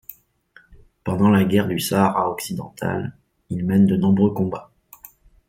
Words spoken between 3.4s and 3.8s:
il